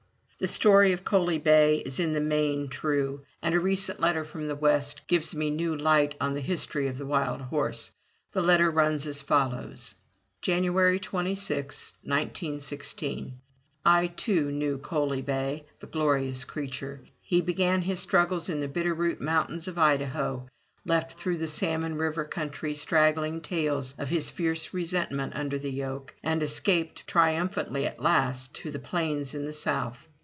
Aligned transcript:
The 0.41 0.47
story 0.47 0.91
of 0.91 1.03
Coaly 1.05 1.37
bay 1.37 1.83
is 1.85 1.99
in 1.99 2.13
the 2.13 2.19
main 2.19 2.67
true, 2.67 3.21
and 3.43 3.53
a 3.53 3.59
recent 3.59 3.99
226 3.99 4.31
FROM 4.31 4.47
THE 4.47 4.55
TOWER 4.55 4.59
WINDOW 4.59 4.65
letter 4.65 4.89
from 4.89 5.05
the 5.05 5.05
West 5.05 5.07
gives 5.07 5.35
me 5.35 5.49
new 5.51 5.77
light 5.77 6.15
on 6.19 6.33
the 6.33 6.41
history 6.41 6.87
of 6.87 6.97
the 6.97 7.05
wild 7.05 7.41
horse. 7.41 7.91
The 8.31 8.41
letter 8.41 8.71
runs 8.71 9.05
as 9.05 9.21
follows: 9.21 9.93
'^January 10.41 10.99
26, 10.99 11.93
1916. 12.01 13.35
I, 13.85 14.07
too, 14.07 14.51
knew 14.51 14.79
Coaly 14.79 15.21
bay, 15.21 15.67
the 15.77 15.85
glorious 15.85 16.43
creature. 16.43 17.01
He 17.21 17.39
began 17.41 17.83
his 17.83 17.99
struggles 17.99 18.49
in 18.49 18.61
the 18.61 18.67
Bitterroot 18.67 19.21
Mountains 19.21 19.67
of 19.67 19.77
Idaho, 19.77 20.47
left 20.83 21.19
through 21.19 21.37
the 21.37 21.47
Salmon 21.47 21.97
River 21.99 22.25
country 22.25 22.73
straggling 22.73 23.41
tales 23.41 23.93
of 23.99 24.09
his 24.09 24.31
fierce 24.31 24.73
resentment 24.73 25.33
under 25.35 25.59
the 25.59 25.69
yoke, 25.71 26.15
and 26.23 26.41
escaped 26.41 27.05
triumphantly 27.05 27.85
at 27.85 28.01
last 28.01 28.55
to 28.55 28.71
the 28.71 28.79
plains 28.79 29.35
in 29.35 29.45
the 29.45 29.53
south. 29.53 30.07